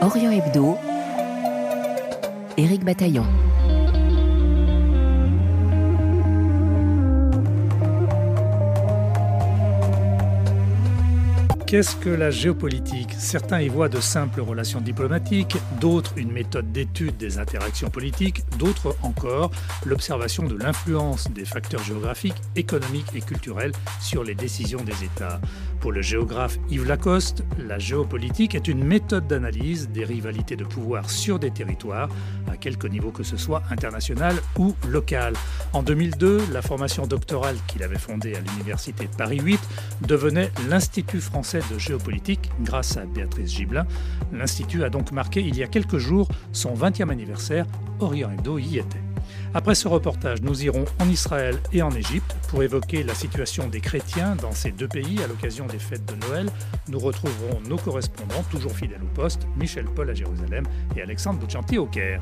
[0.00, 0.78] Orient Hebdo,
[2.56, 3.26] Éric Bataillon.
[11.66, 13.12] Qu'est-ce que la géopolitique?
[13.18, 18.96] Certains y voient de simples relations diplomatiques, d'autres une méthode d'étude des interactions politiques, d'autres
[19.02, 19.50] encore
[19.84, 25.40] l'observation de l'influence des facteurs géographiques, économiques et culturels sur les décisions des États.
[25.80, 31.08] Pour le géographe Yves Lacoste, la géopolitique est une méthode d'analyse des rivalités de pouvoir
[31.08, 32.08] sur des territoires,
[32.50, 35.34] à quelque niveau que ce soit international ou local.
[35.72, 39.60] En 2002, la formation doctorale qu'il avait fondée à l'Université Paris 8
[40.06, 43.86] devenait l'Institut français de géopolitique grâce à Béatrice Gibelin.
[44.32, 47.66] L'Institut a donc marqué il y a quelques jours son 20e anniversaire.
[48.00, 49.07] Orient Hebdo y était.
[49.54, 53.80] Après ce reportage, nous irons en Israël et en Égypte pour évoquer la situation des
[53.80, 56.48] chrétiens dans ces deux pays à l'occasion des fêtes de Noël.
[56.88, 60.64] Nous retrouverons nos correspondants, toujours fidèles au poste, Michel Paul à Jérusalem
[60.96, 62.20] et Alexandre Bouchanti au Caire.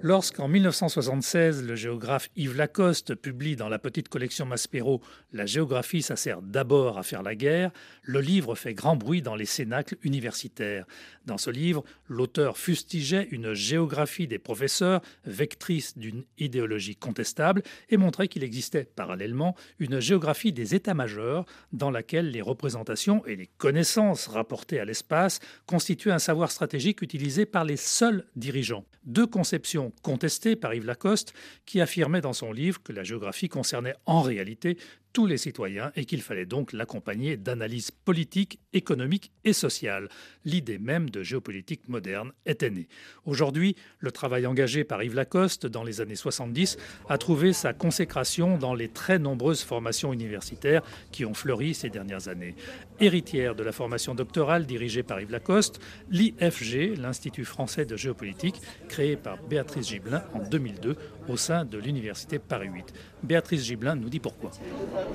[0.00, 6.14] Lorsqu'en 1976, le géographe Yves Lacoste publie dans la petite collection Maspero La géographie, ça
[6.14, 7.72] sert d'abord à faire la guerre,
[8.04, 10.86] le livre fait grand bruit dans les cénacles universitaires.
[11.26, 18.28] Dans ce livre, l'auteur fustigeait une géographie des professeurs, vectrice d'une idéologie contestable, et montrait
[18.28, 24.78] qu'il existait parallèlement une géographie des états-majors dans laquelle les représentations et les connaissances rapportées
[24.78, 28.84] à l'espace constituaient un savoir stratégique utilisé par les seuls dirigeants.
[29.04, 31.34] Deux conceptions contesté par Yves Lacoste,
[31.66, 34.78] qui affirmait dans son livre que la géographie concernait en réalité
[35.18, 40.08] tous les citoyens et qu'il fallait donc l'accompagner d'analyses politiques, économiques et sociales.
[40.44, 42.86] L'idée même de géopolitique moderne était née.
[43.24, 46.76] Aujourd'hui, le travail engagé par Yves Lacoste dans les années 70
[47.08, 52.28] a trouvé sa consécration dans les très nombreuses formations universitaires qui ont fleuri ces dernières
[52.28, 52.54] années.
[53.00, 55.80] Héritière de la formation doctorale dirigée par Yves Lacoste,
[56.10, 60.94] l'IFG, l'Institut français de géopolitique, créé par Béatrice Gibelin en 2002
[61.28, 62.94] au sein de l'Université Paris 8.
[63.24, 64.52] Béatrice Gibelin nous dit pourquoi.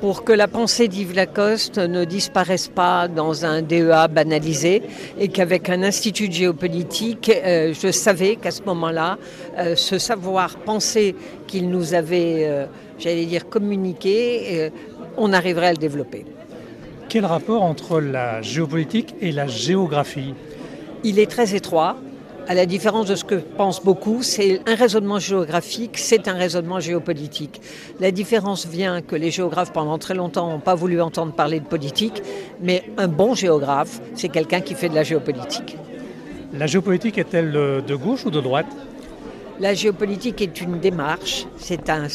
[0.01, 4.81] Pour que la pensée d'Yves Lacoste ne disparaisse pas dans un DEA banalisé
[5.17, 9.17] et qu'avec un institut de géopolitique, euh, je savais qu'à ce moment-là,
[9.57, 11.15] euh, ce savoir-penser
[11.47, 12.65] qu'il nous avait, euh,
[12.99, 14.71] j'allais dire, communiqué,
[15.17, 16.25] on arriverait à le développer.
[17.07, 20.33] Quel rapport entre la géopolitique et la géographie?
[21.03, 21.97] Il est très étroit
[22.47, 26.79] à la différence de ce que pensent beaucoup, c'est un raisonnement géographique, c'est un raisonnement
[26.79, 27.61] géopolitique.
[27.99, 31.65] La différence vient que les géographes pendant très longtemps n'ont pas voulu entendre parler de
[31.65, 32.21] politique,
[32.61, 35.77] mais un bon géographe, c'est quelqu'un qui fait de la géopolitique.
[36.53, 38.67] La géopolitique est-elle de gauche ou de droite?
[39.59, 42.09] La géopolitique est une démarche, c'est un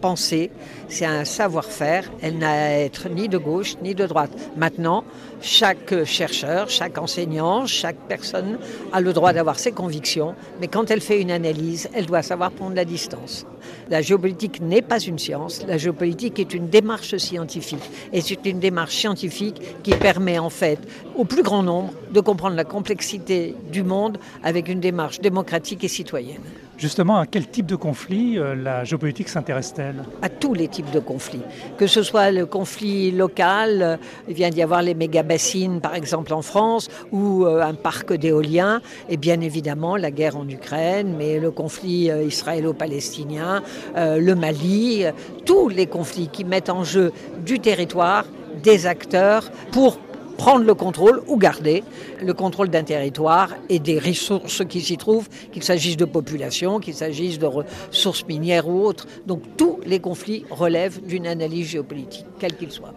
[0.00, 0.50] savoir-penser,
[0.88, 2.10] c'est un savoir-faire.
[2.22, 4.30] Elle n'a à être ni de gauche ni de droite.
[4.56, 5.04] Maintenant,
[5.42, 8.58] chaque chercheur, chaque enseignant, chaque personne
[8.92, 12.50] a le droit d'avoir ses convictions, mais quand elle fait une analyse, elle doit savoir
[12.50, 13.46] prendre la distance.
[13.90, 17.90] La géopolitique n'est pas une science, la géopolitique est une démarche scientifique.
[18.12, 20.78] Et c'est une démarche scientifique qui permet en fait
[21.16, 25.88] au plus grand nombre de comprendre la complexité du monde avec une démarche démocratique et
[25.88, 26.40] citoyenne.
[26.80, 30.02] Justement, à quel type de conflit euh, la géopolitique s'intéresse-t-elle?
[30.22, 31.42] À tous les types de conflits.
[31.76, 33.96] Que ce soit le conflit local, euh,
[34.28, 38.80] il vient d'y avoir les méga-bassines par exemple en France, ou euh, un parc d'éolien,
[39.10, 43.62] et bien évidemment la guerre en Ukraine, mais le conflit israélo-palestinien,
[43.96, 45.04] le Mali,
[45.44, 47.12] tous les conflits qui mettent en jeu
[47.44, 48.24] du territoire,
[48.62, 49.98] des acteurs, pour
[50.40, 51.84] prendre le contrôle ou garder
[52.24, 56.94] le contrôle d'un territoire et des ressources qui s'y trouvent, qu'il s'agisse de population, qu'il
[56.94, 59.06] s'agisse de ressources minières ou autres.
[59.26, 62.94] Donc tous les conflits relèvent d'une analyse géopolitique, quelle qu'il soit.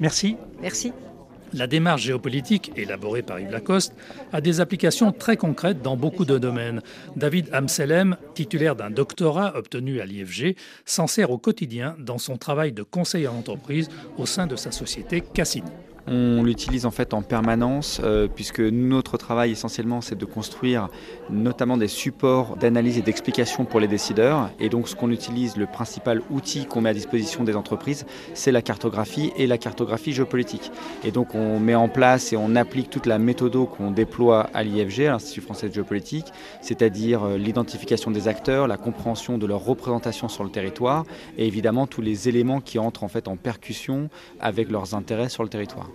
[0.00, 0.36] Merci.
[0.60, 0.92] Merci.
[1.54, 3.94] La démarche géopolitique, élaborée par Yves Lacoste,
[4.34, 6.82] a des applications très concrètes dans beaucoup de domaines.
[7.16, 12.72] David Amselem, titulaire d'un doctorat obtenu à l'IFG, s'en sert au quotidien dans son travail
[12.72, 13.88] de conseil en entreprise
[14.18, 15.70] au sein de sa société Cassini.
[16.08, 20.88] On l'utilise en fait en permanence euh, puisque notre travail essentiellement c'est de construire
[21.30, 25.66] notamment des supports d'analyse et d'explication pour les décideurs et donc ce qu'on utilise, le
[25.66, 30.70] principal outil qu'on met à disposition des entreprises c'est la cartographie et la cartographie géopolitique
[31.04, 34.62] et donc on met en place et on applique toute la méthode qu'on déploie à
[34.62, 36.26] l'IFG, à l'Institut français de géopolitique,
[36.60, 41.04] c'est-à-dire euh, l'identification des acteurs, la compréhension de leur représentation sur le territoire
[41.38, 44.08] et évidemment tous les éléments qui entrent en fait en percussion
[44.40, 45.88] avec leurs intérêts sur le territoire.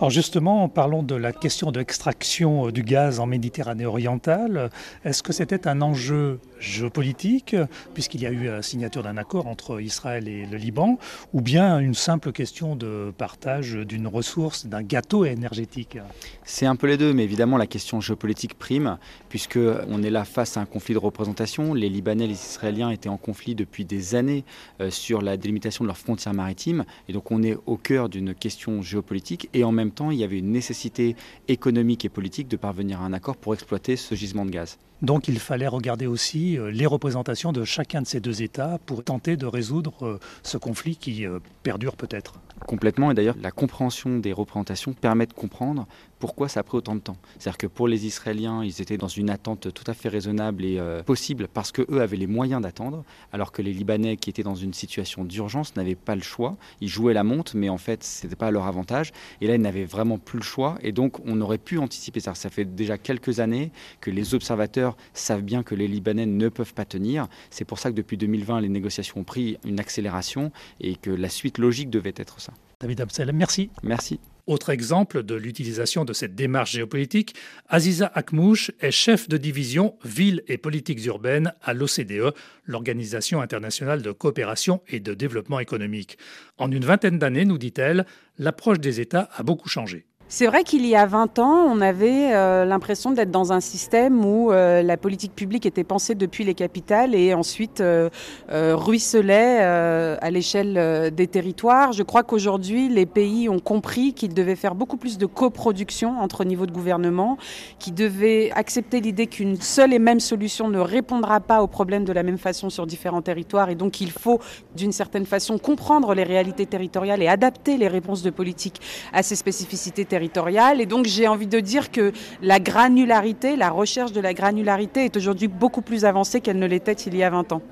[0.00, 4.70] Alors justement, parlons de la question de l'extraction du gaz en Méditerranée orientale.
[5.04, 7.54] Est-ce que c'était un enjeu géopolitique,
[7.92, 10.98] puisqu'il y a eu la signature d'un accord entre Israël et le Liban,
[11.34, 15.98] ou bien une simple question de partage d'une ressource, d'un gâteau énergétique?
[16.44, 18.96] C'est un peu les deux, mais évidemment la question géopolitique prime,
[19.28, 21.74] puisqu'on est là face à un conflit de représentation.
[21.74, 24.44] Les Libanais et les Israéliens étaient en conflit depuis des années
[24.80, 28.34] euh, sur la délimitation de leurs frontières maritimes, et donc on est au cœur d'une
[28.34, 31.16] question géopolitique, et en même il y avait une nécessité
[31.48, 34.78] économique et politique de parvenir à un accord pour exploiter ce gisement de gaz.
[35.02, 39.02] Donc il fallait regarder aussi euh, les représentations de chacun de ces deux États pour
[39.02, 42.34] tenter de résoudre euh, ce conflit qui euh, perdure peut-être.
[42.66, 45.86] Complètement, et d'ailleurs la compréhension des représentations permet de comprendre
[46.18, 47.16] pourquoi ça a pris autant de temps.
[47.38, 50.78] C'est-à-dire que pour les Israéliens, ils étaient dans une attente tout à fait raisonnable et
[51.06, 54.74] possible parce qu'eux avaient les moyens d'attendre, alors que les Libanais qui étaient dans une
[54.74, 56.58] situation d'urgence n'avaient pas le choix.
[56.82, 59.12] Ils jouaient la montre, mais en fait, ce n'était pas à leur avantage.
[59.40, 60.76] Et là, ils n'avaient vraiment plus le choix.
[60.82, 62.34] Et donc, on aurait pu anticiper ça.
[62.34, 66.74] Ça fait déjà quelques années que les observateurs savent bien que les Libanais ne peuvent
[66.74, 67.28] pas tenir.
[67.50, 71.28] C'est pour ça que depuis 2020, les négociations ont pris une accélération et que la
[71.28, 72.52] suite logique devait être ça.
[72.80, 73.70] David Absel, merci.
[73.82, 74.20] Merci.
[74.46, 77.34] Autre exemple de l'utilisation de cette démarche géopolitique,
[77.68, 82.34] Aziza Akmouche est chef de division Villes et politiques urbaines à l'OCDE,
[82.64, 86.18] l'Organisation internationale de coopération et de développement économique.
[86.58, 88.06] En une vingtaine d'années, nous dit-elle,
[88.38, 90.06] l'approche des États a beaucoup changé.
[90.32, 94.24] C'est vrai qu'il y a 20 ans, on avait euh, l'impression d'être dans un système
[94.24, 98.08] où euh, la politique publique était pensée depuis les capitales et ensuite euh,
[98.48, 101.92] ruisselait à l'échelle des territoires.
[101.92, 106.44] Je crois qu'aujourd'hui, les pays ont compris qu'ils devaient faire beaucoup plus de coproduction entre
[106.44, 107.36] niveaux de gouvernement,
[107.80, 112.12] qu'ils devaient accepter l'idée qu'une seule et même solution ne répondra pas aux problèmes de
[112.12, 114.38] la même façon sur différents territoires et donc il faut
[114.76, 118.80] d'une certaine façon comprendre les réalités territoriales et adapter les réponses de politique
[119.12, 122.12] à ces spécificités territoriales et donc j'ai envie de dire que
[122.42, 126.92] la granularité, la recherche de la granularité est aujourd'hui beaucoup plus avancée qu'elle ne l'était
[126.92, 127.62] il y a 20 ans.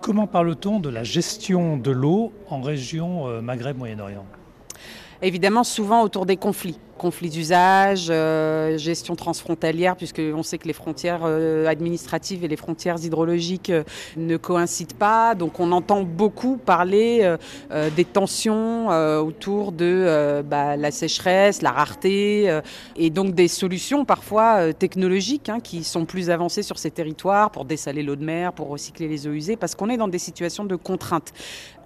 [0.00, 4.24] Comment parle-t-on de la gestion de l'eau en région euh, Maghreb-Moyen-Orient
[5.22, 11.20] Évidemment, souvent autour des conflits conflits d'usage, euh, gestion transfrontalière, puisqu'on sait que les frontières
[11.24, 13.84] euh, administratives et les frontières hydrologiques euh,
[14.16, 15.34] ne coïncident pas.
[15.34, 17.36] Donc on entend beaucoup parler
[17.96, 22.60] des tensions autour de bah, la sécheresse, la rareté,
[22.96, 27.64] et donc des solutions parfois technologiques hein, qui sont plus avancées sur ces territoires pour
[27.64, 30.64] dessaler l'eau de mer, pour recycler les eaux usées, parce qu'on est dans des situations
[30.64, 31.32] de contrainte.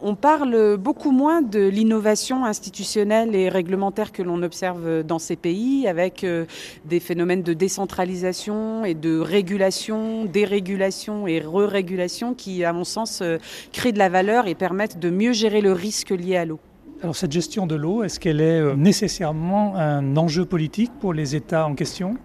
[0.01, 5.89] On parle beaucoup moins de l'innovation institutionnelle et réglementaire que l'on observe dans ces pays
[5.89, 6.45] avec euh,
[6.85, 13.39] des phénomènes de décentralisation et de régulation, dérégulation et re-régulation qui, à mon sens, euh,
[13.73, 16.61] créent de la valeur et permettent de mieux gérer le risque lié à l'eau.
[17.03, 21.35] Alors cette gestion de l'eau, est-ce qu'elle est euh, nécessairement un enjeu politique pour les
[21.35, 22.17] États en question?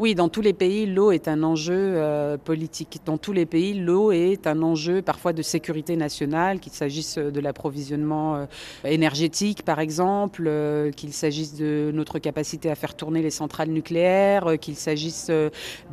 [0.00, 3.00] Oui, dans tous les pays, l'eau est un enjeu euh, politique.
[3.04, 7.38] Dans tous les pays, l'eau est un enjeu parfois de sécurité nationale, qu'il s'agisse de
[7.38, 8.46] l'approvisionnement euh,
[8.86, 14.58] énergétique, par exemple, euh, qu'il s'agisse de notre capacité à faire tourner les centrales nucléaires,
[14.58, 15.30] qu'il s'agisse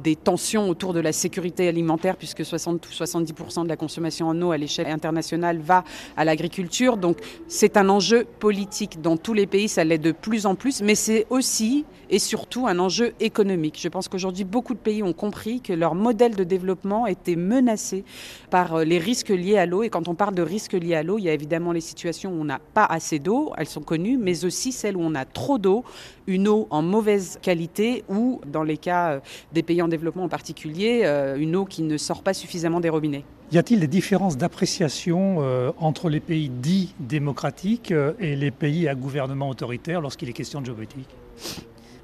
[0.02, 4.52] des tensions autour de la sécurité alimentaire, puisque 60 70% de la consommation en eau
[4.52, 5.84] à l'échelle internationale va
[6.16, 6.96] à l'agriculture.
[6.96, 7.18] Donc
[7.50, 9.02] c'est un enjeu politique.
[9.02, 12.68] Dans tous les pays, ça l'est de plus en plus, mais c'est aussi et surtout
[12.68, 13.67] un enjeu économique.
[13.76, 18.04] Je pense qu'aujourd'hui, beaucoup de pays ont compris que leur modèle de développement était menacé
[18.50, 19.84] par euh, les risques liés à l'eau.
[19.84, 22.32] Et quand on parle de risques liés à l'eau, il y a évidemment les situations
[22.32, 25.26] où on n'a pas assez d'eau, elles sont connues, mais aussi celles où on a
[25.26, 25.84] trop d'eau,
[26.28, 29.20] une eau en mauvaise qualité ou, dans les cas euh,
[29.54, 32.90] des pays en développement en particulier, euh, une eau qui ne sort pas suffisamment des
[32.90, 33.24] robinets.
[33.52, 35.38] Y a-t-il des différences d'appréciation
[35.80, 40.66] entre les pays dits démocratiques et les pays à gouvernement autoritaire lorsqu'il est question de
[40.66, 41.08] géopolitique?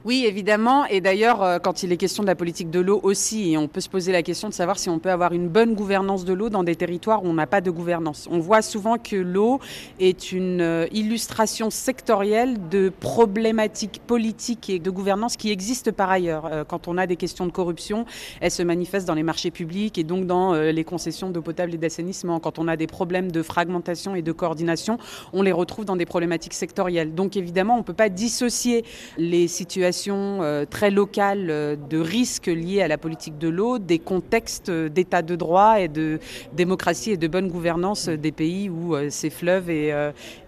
[0.06, 0.86] Oui, évidemment.
[0.88, 3.80] Et d'ailleurs, euh, quand il est question de la politique de l'eau aussi, on peut
[3.80, 6.50] se poser la question de savoir si on peut avoir une bonne gouvernance de l'eau
[6.50, 8.28] dans des territoires où on n'a pas de gouvernance.
[8.30, 9.62] On voit souvent que l'eau
[10.02, 16.48] est une euh, illustration sectorielle de problématiques politiques et de gouvernance qui existent par ailleurs.
[16.52, 18.06] Euh, quand on a des questions de corruption,
[18.42, 21.78] elles se manifestent dans les marchés publics et donc dans les concessions d'eau potable et
[21.78, 22.42] d'assainissement.
[22.42, 24.98] Quand on a des problèmes de fragmentation et de coordination,
[25.32, 27.16] on les retrouve dans des problématiques sectorielles.
[27.16, 28.84] Donc évidemment, on ne peut pas dissocier
[29.18, 34.00] les situations euh, très locale euh, de risques liés à la politique de l'eau, des
[34.00, 36.20] contextes d'état de droit et de
[36.54, 39.94] démocratie et de bonne gouvernance des pays où euh, ces fleuves et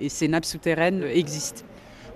[0.07, 1.63] ces nappes souterraines existent.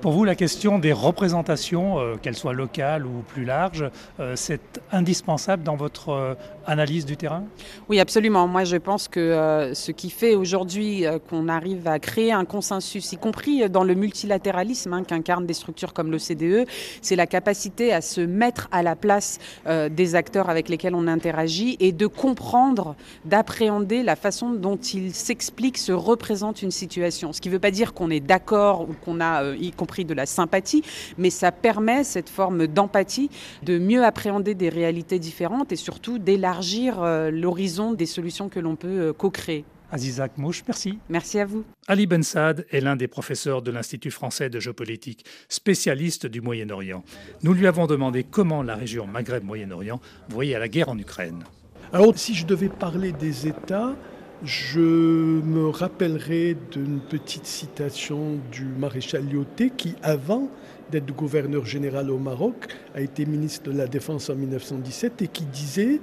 [0.02, 3.90] Pour vous, la question des représentations, qu'elles soient locales ou plus larges,
[4.36, 6.38] c'est indispensable dans votre
[6.70, 7.44] analyse du terrain?
[7.90, 8.48] Oui, absolument.
[8.48, 12.46] Moi, je pense que euh, ce qui fait aujourd'hui euh, qu'on arrive à créer un
[12.46, 16.68] consensus, y compris dans le multilatéralisme hein, qu'incarnent des structures comme l'OCDE,
[17.02, 21.08] c'est la capacité à se mettre à la place euh, des acteurs avec lesquels on
[21.08, 22.96] interagit et de comprendre,
[23.26, 27.34] d'appréhender la façon dont ils s'expliquent, se représentent une situation.
[27.34, 30.14] Ce qui ne veut pas dire qu'on est d'accord ou qu'on a, y compris de
[30.14, 30.84] la sympathie,
[31.18, 33.32] mais ça permet cette forme d'empathie
[33.64, 36.59] de mieux appréhender des réalités différentes et surtout d'élargir
[37.04, 39.66] euh, l'horizon des solutions que l'on peut euh, co-créer.
[39.92, 41.00] Azizak Mouche, merci.
[41.10, 41.64] Merci à vous.
[41.88, 47.04] Ali Ben Saad est l'un des professeurs de l'Institut français de géopolitique, spécialiste du Moyen-Orient.
[47.42, 50.00] Nous lui avons demandé comment la région Maghreb-Moyen-Orient
[50.30, 51.44] voyait la guerre en Ukraine.
[51.92, 53.96] Alors, si je devais parler des États,
[54.44, 60.50] je me rappellerai d'une petite citation du maréchal Lyoté qui, avant
[60.92, 65.46] d'être gouverneur général au Maroc, a été ministre de la Défense en 1917 et qui
[65.46, 66.00] disait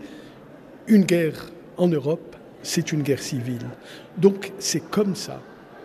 [0.88, 3.66] une guerre en Europe, c'est une guerre civile.
[4.16, 5.42] Donc c'est comme ça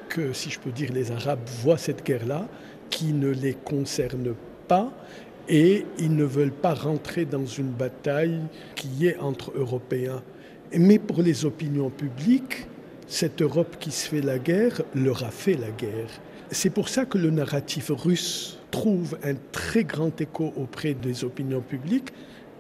[0.09, 2.47] que, si je peux dire, les Arabes voient cette guerre-là,
[2.89, 4.35] qui ne les concerne
[4.67, 4.91] pas
[5.47, 8.41] et ils ne veulent pas rentrer dans une bataille
[8.75, 10.21] qui est entre Européens.
[10.77, 12.67] Mais pour les opinions publiques,
[13.07, 16.09] cette Europe qui se fait la guerre leur a fait la guerre.
[16.51, 21.61] C'est pour ça que le narratif russe trouve un très grand écho auprès des opinions
[21.61, 22.09] publiques.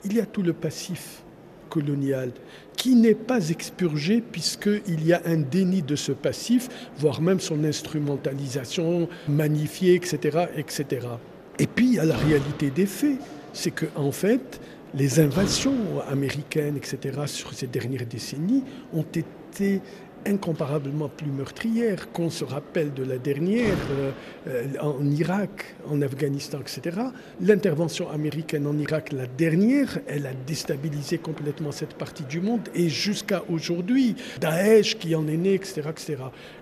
[0.03, 1.23] Il y a tout le passif
[1.71, 2.31] colonial
[2.75, 7.63] qui n'est pas expurgé puisqu'il y a un déni de ce passif, voire même son
[7.63, 10.45] instrumentalisation magnifiée, etc.
[10.57, 11.07] etc.
[11.57, 13.17] Et puis il y a la réalité des faits,
[13.53, 14.59] c'est qu'en en fait,
[14.93, 18.63] les invasions américaines, etc., sur ces dernières décennies
[18.93, 19.81] ont été
[20.25, 23.77] incomparablement plus meurtrière, qu'on se rappelle de la dernière
[24.47, 26.97] euh, en Irak, en Afghanistan, etc.
[27.41, 32.89] L'intervention américaine en Irak, la dernière, elle a déstabilisé complètement cette partie du monde et
[32.89, 36.17] jusqu'à aujourd'hui, Daesh qui en est né, etc., etc.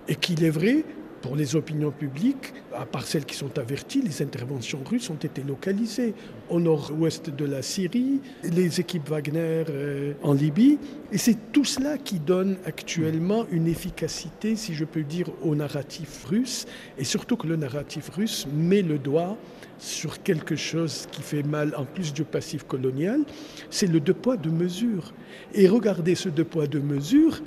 [0.08, 0.84] Et qu'il est vrai,
[1.22, 5.44] pour les opinions publiques, à part celles qui sont averties, les interventions russes ont été
[5.44, 6.14] localisées
[6.50, 10.78] au nord-ouest de la Syrie, les équipes Wagner euh, en Libye.
[11.12, 16.26] Et c'est tout cela qui donne actuellement une efficacité, si je peux dire, au narratif
[16.26, 16.66] russe.
[16.98, 19.38] Et surtout que le narratif russe met le doigt
[19.80, 23.22] sur quelque chose qui fait mal en plus du passif colonial,
[23.70, 25.14] c'est le deux poids, deux mesures.
[25.54, 27.42] Et regardez ce deux poids, deux mesures,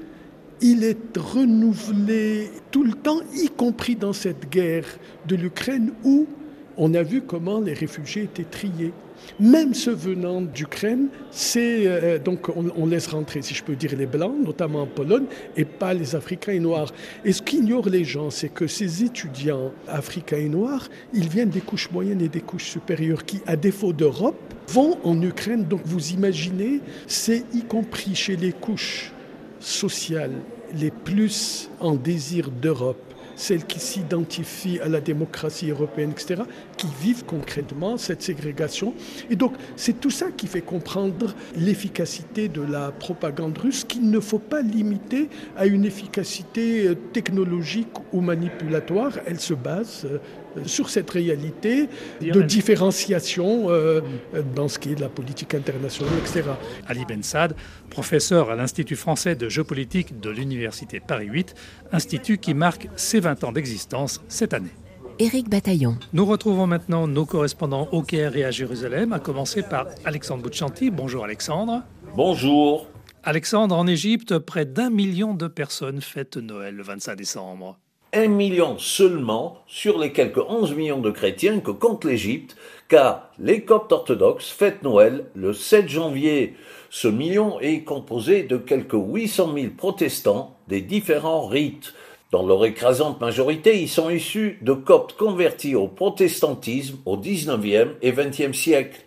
[0.62, 4.86] il est renouvelé tout le temps, y compris dans cette guerre
[5.26, 6.26] de l'Ukraine où
[6.76, 8.92] on a vu comment les réfugiés étaient triés.
[9.38, 14.06] Même ceux venant d'Ukraine, c'est euh, donc on, laisse rentrer, si je peux dire, les
[14.06, 15.26] blancs, notamment en Pologne,
[15.56, 16.92] et pas les Africains et Noirs.
[17.24, 21.60] Et ce qu'ignorent les gens, c'est que ces étudiants africains et noirs, ils viennent des
[21.60, 25.64] couches moyennes et des couches supérieures qui, à défaut d'Europe, vont en Ukraine.
[25.64, 29.12] Donc vous imaginez, c'est y compris chez les couches
[29.62, 30.34] sociales
[30.74, 33.02] les plus en désir d'Europe,
[33.36, 36.42] celles qui s'identifient à la démocratie européenne, etc.,
[36.76, 38.94] qui vivent concrètement cette ségrégation.
[39.30, 44.20] Et donc, c'est tout ça qui fait comprendre l'efficacité de la propagande russe, qu'il ne
[44.20, 49.18] faut pas limiter à une efficacité euh, technologique ou manipulatoire.
[49.26, 50.18] Elle se base euh,
[50.66, 51.88] sur cette réalité
[52.20, 54.00] de différenciation euh,
[54.54, 56.42] dans ce qui est de la politique internationale, etc.
[56.86, 57.54] Ali Ben Saad,
[57.90, 61.54] professeur à l'Institut français de géopolitique de l'Université Paris 8,
[61.92, 64.72] institut qui marque ses 20 ans d'existence cette année.
[65.18, 65.98] Éric Bataillon.
[66.12, 70.90] Nous retrouvons maintenant nos correspondants au Caire et à Jérusalem, à commencer par Alexandre Bouchanti.
[70.90, 71.82] Bonjour Alexandre.
[72.16, 72.88] Bonjour.
[73.22, 77.78] Alexandre, en Égypte, près d'un million de personnes fêtent Noël le 25 décembre
[78.14, 82.56] un million seulement sur les quelques 11 millions de chrétiens que compte l'Égypte,
[82.88, 86.54] car les coptes orthodoxes fêtent Noël le 7 janvier.
[86.90, 91.94] Ce million est composé de quelques 800 000 protestants des différents rites.
[92.32, 98.12] Dans leur écrasante majorité, ils sont issus de coptes convertis au protestantisme au 19e et
[98.12, 99.00] 20e siècle.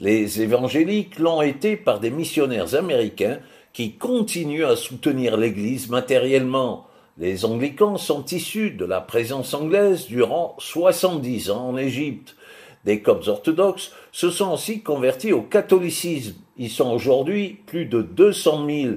[0.00, 3.38] Les évangéliques l'ont été par des missionnaires américains
[3.72, 6.89] qui continuent à soutenir l'Église matériellement.
[7.20, 12.34] Les anglicans sont issus de la présence anglaise durant 70 ans en Égypte.
[12.86, 16.36] Des Coptes orthodoxes se sont aussi convertis au catholicisme.
[16.56, 18.94] Ils sont aujourd'hui plus de 200 000.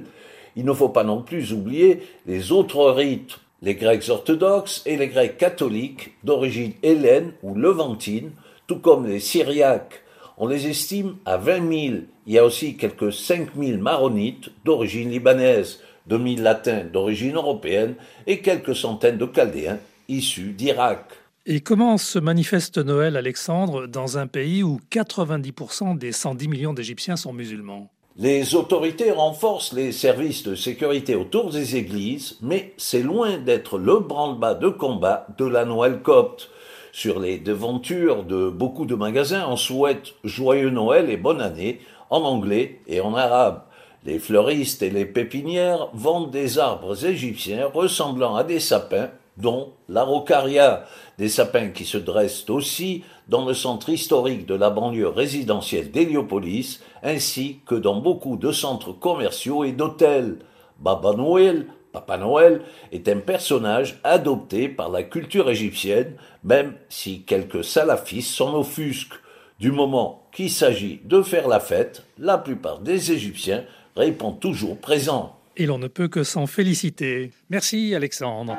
[0.56, 5.08] Il ne faut pas non plus oublier les autres rites, les Grecs orthodoxes et les
[5.08, 8.30] Grecs catholiques d'origine hélène ou levantine,
[8.66, 10.00] tout comme les Syriaques.
[10.38, 11.96] On les estime à 20 000.
[12.26, 15.80] Il y a aussi quelques 5 000 maronites d'origine libanaise.
[16.06, 17.94] 2000 latins d'origine européenne
[18.26, 21.04] et quelques centaines de chaldéens issus d'Irak.
[21.46, 27.16] Et comment se manifeste Noël, Alexandre, dans un pays où 90% des 110 millions d'Égyptiens
[27.16, 27.90] sont musulmans?
[28.16, 33.98] Les autorités renforcent les services de sécurité autour des églises, mais c'est loin d'être le
[33.98, 36.48] branle-bas de combat de la Noël copte.
[36.92, 42.20] Sur les devantures de beaucoup de magasins, on souhaite joyeux Noël et bonne année en
[42.20, 43.64] anglais et en arabe.
[44.06, 49.08] Les fleuristes et les pépinières vendent des arbres égyptiens ressemblant à des sapins,
[49.38, 50.84] dont l'arocaria,
[51.16, 56.82] des sapins qui se dressent aussi dans le centre historique de la banlieue résidentielle d'Héliopolis,
[57.02, 60.36] ainsi que dans beaucoup de centres commerciaux et d'hôtels.
[60.78, 62.60] Baba Noël, Papa Noël,
[62.92, 69.14] est un personnage adopté par la culture égyptienne, même si quelques salafistes s'en offusquent.
[69.60, 73.64] Du moment qu'il s'agit de faire la fête, la plupart des Égyptiens
[73.96, 75.36] répondent toujours présent.
[75.56, 77.30] Et l'on ne peut que s'en féliciter.
[77.48, 78.56] Merci Alexandre.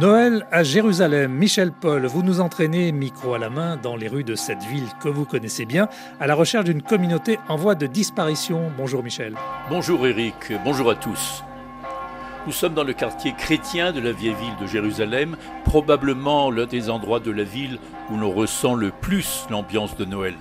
[0.00, 1.30] Noël à Jérusalem.
[1.30, 4.88] Michel Paul, vous nous entraînez, micro à la main, dans les rues de cette ville
[5.02, 5.88] que vous connaissez bien,
[6.20, 8.72] à la recherche d'une communauté en voie de disparition.
[8.78, 9.34] Bonjour Michel.
[9.68, 11.44] Bonjour Eric, bonjour à tous.
[12.46, 16.88] Nous sommes dans le quartier chrétien de la vieille ville de Jérusalem, probablement l'un des
[16.88, 17.78] endroits de la ville
[18.10, 20.34] où l'on ressent le plus l'ambiance de Noël.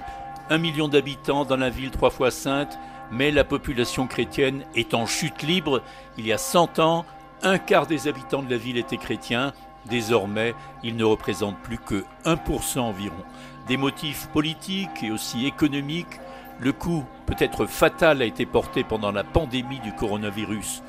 [0.50, 2.80] Un million d'habitants dans la ville trois fois sainte,
[3.12, 5.82] mais la population chrétienne est en chute libre.
[6.18, 7.06] Il y a 100 ans,
[7.44, 9.54] un quart des habitants de la ville étaient chrétiens.
[9.86, 13.24] Désormais, ils ne représentent plus que 1% environ.
[13.68, 16.20] Des motifs politiques et aussi économiques,
[16.60, 20.82] le coup peut-être fatal a été porté pendant la pandémie du coronavirus.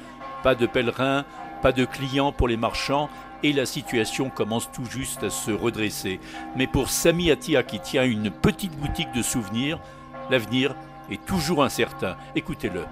[0.42, 1.24] Pas de pèlerins,
[1.62, 3.08] pas de clients pour les marchands
[3.42, 6.20] et la situation commence tout juste à se redresser.
[6.56, 9.78] Mais pour Sami Atia qui tient une petite boutique de souvenirs,
[10.30, 10.74] l'avenir
[11.10, 12.16] est toujours incertain.
[12.34, 12.82] Écoutez-le.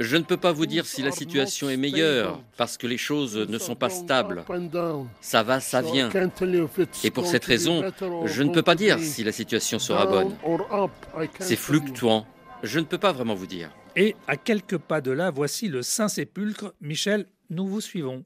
[0.00, 3.36] Je ne peux pas vous dire si la situation est meilleure parce que les choses
[3.36, 4.44] ne sont pas stables.
[5.20, 6.10] Ça va, ça vient.
[7.04, 7.84] Et pour cette raison,
[8.24, 10.34] je ne peux pas dire si la situation sera bonne.
[11.38, 12.26] C'est fluctuant.
[12.62, 13.70] Je ne peux pas vraiment vous dire.
[13.96, 16.74] Et à quelques pas de là, voici le Saint-Sépulcre.
[16.80, 18.24] Michel, nous vous suivons.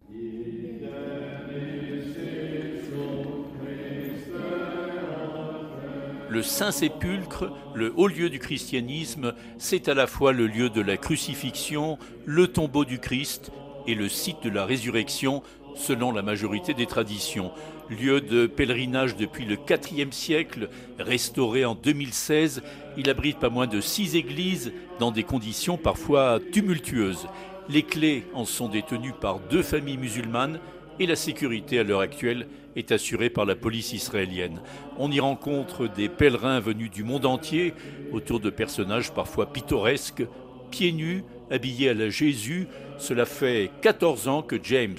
[6.30, 10.98] Le Saint-Sépulcre, le haut lieu du christianisme, c'est à la fois le lieu de la
[10.98, 13.50] crucifixion, le tombeau du Christ
[13.86, 15.42] et le site de la résurrection,
[15.74, 17.50] selon la majorité des traditions.
[17.88, 19.56] Lieu de pèlerinage depuis le
[19.96, 22.62] IVe siècle, restauré en 2016,
[22.98, 27.26] il abrite pas moins de six églises dans des conditions parfois tumultueuses.
[27.70, 30.60] Les clés en sont détenues par deux familles musulmanes
[31.00, 34.60] et la sécurité à l'heure actuelle est assurée par la police israélienne.
[34.98, 37.74] On y rencontre des pèlerins venus du monde entier
[38.12, 40.24] autour de personnages parfois pittoresques,
[40.70, 42.68] pieds nus, habillés à la Jésus.
[42.98, 44.98] Cela fait 14 ans que James,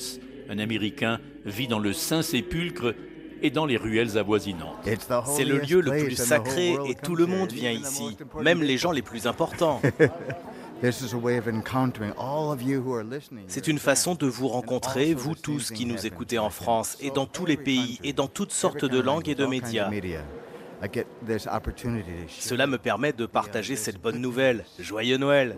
[0.50, 2.94] un Américain, vit dans le Saint-Sépulcre
[3.42, 4.88] et dans les ruelles avoisinantes.
[5.26, 8.92] C'est le lieu le plus sacré et tout le monde vient ici, même les gens
[8.92, 9.82] les plus importants.
[13.48, 17.26] C'est une façon de vous rencontrer, vous tous qui nous écoutez en France et dans
[17.26, 19.90] tous les pays et dans toutes sortes de langues et de médias.
[22.30, 24.64] Cela me permet de partager cette bonne nouvelle.
[24.80, 25.58] Joyeux Noël.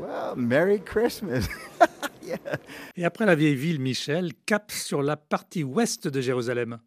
[2.95, 6.79] Et après la vieille ville, Michel, cap sur la partie ouest de Jérusalem.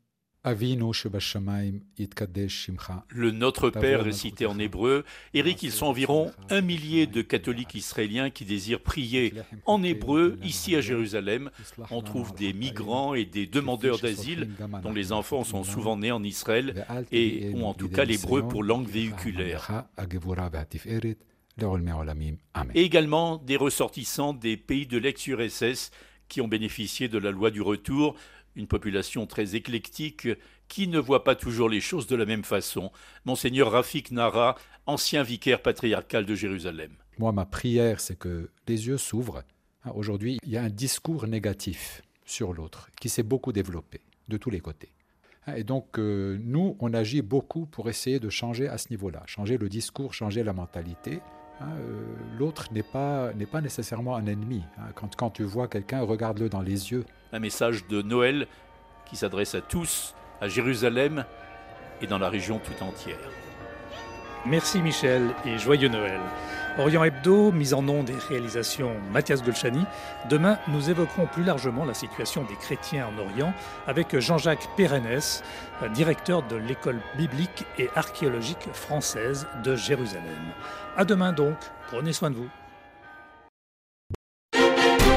[3.09, 5.04] Le Notre Père récité en hébreu.
[5.33, 9.33] Eric, ils sont environ un millier de catholiques israéliens qui désirent prier
[9.64, 11.50] en hébreu ici à Jérusalem.
[11.90, 14.50] On trouve des migrants et des demandeurs d'asile
[14.83, 18.62] dont les enfants sont souvent nés en Israël et ont en tout cas l'hébreu pour
[18.62, 19.87] langue véhiculaire.
[22.74, 25.90] Et également des ressortissants des pays de l'ex-URSS
[26.28, 28.16] qui ont bénéficié de la loi du retour
[28.57, 30.29] une population très éclectique
[30.69, 32.90] qui ne voit pas toujours les choses de la même façon.
[33.25, 36.93] Monseigneur Rafik Nara, ancien vicaire patriarcal de Jérusalem.
[37.19, 39.45] Moi, ma prière, c'est que les yeux s'ouvrent.
[39.85, 44.37] Hein, aujourd'hui, il y a un discours négatif sur l'autre qui s'est beaucoup développé de
[44.37, 44.93] tous les côtés.
[45.47, 49.23] Hein, et donc, euh, nous, on agit beaucoup pour essayer de changer à ce niveau-là,
[49.27, 51.21] changer le discours, changer la mentalité.
[51.61, 52.05] Hein, euh,
[52.38, 54.64] l'autre n'est pas, pas nécessairement un ennemi.
[54.95, 58.47] Quand, quand tu vois quelqu'un, regarde-le dans les yeux un message de Noël
[59.07, 61.25] qui s'adresse à tous, à Jérusalem
[62.01, 63.19] et dans la région tout entière.
[64.46, 66.20] Merci Michel et joyeux Noël.
[66.76, 69.87] Orient Hebdo, mise en nom des réalisations Mathias Golchani.
[70.28, 73.54] Demain, nous évoquerons plus largement la situation des chrétiens en Orient
[73.87, 75.20] avec Jean-Jacques Pérennes,
[75.94, 80.52] directeur de l'école biblique et archéologique française de Jérusalem.
[80.94, 82.50] À demain donc, prenez soin de vous.